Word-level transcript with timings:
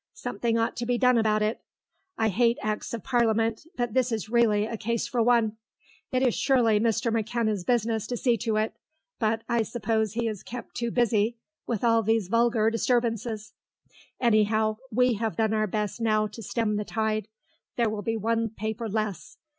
Something 0.15 0.57
ought 0.57 0.75
to 0.77 0.87
be 0.87 0.97
done 0.97 1.19
about 1.19 1.43
it. 1.43 1.61
I 2.17 2.29
hate 2.29 2.57
Acts 2.63 2.91
of 2.91 3.03
Parliament, 3.03 3.67
but 3.77 3.93
this 3.93 4.11
is 4.11 4.29
really 4.31 4.65
a 4.65 4.75
case 4.75 5.05
for 5.07 5.21
one. 5.21 5.57
It 6.11 6.23
is 6.23 6.33
surely 6.33 6.79
Mr. 6.79 7.13
McKenna's 7.13 7.63
business 7.63 8.07
to 8.07 8.17
see 8.17 8.35
to 8.37 8.55
it; 8.55 8.73
but 9.19 9.43
I 9.47 9.61
suppose 9.61 10.13
he 10.13 10.27
is 10.27 10.41
kept 10.41 10.73
too 10.73 10.89
busy 10.89 11.37
with 11.67 11.83
all 11.83 12.01
these 12.01 12.29
vulgar 12.29 12.71
disturbances. 12.71 13.53
Anyhow, 14.19 14.77
we 14.91 15.13
have 15.19 15.35
done 15.35 15.53
our 15.53 15.67
best 15.67 16.01
now 16.01 16.25
to 16.25 16.41
stem 16.41 16.77
the 16.77 16.83
tide. 16.83 17.27
There 17.75 17.91
will 17.91 18.01
be 18.01 18.17
one 18.17 18.49
paper 18.49 18.89
less. 18.89 19.37